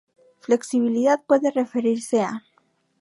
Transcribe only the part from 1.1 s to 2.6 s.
puede referirse a:.